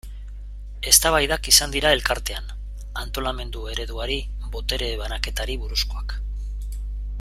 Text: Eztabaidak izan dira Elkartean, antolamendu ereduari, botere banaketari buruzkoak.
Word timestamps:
Eztabaidak 0.91 1.49
izan 1.51 1.75
dira 1.75 1.91
Elkartean, 1.97 2.49
antolamendu 3.03 3.69
ereduari, 3.75 4.19
botere 4.57 4.93
banaketari 5.03 5.63
buruzkoak. 5.67 6.21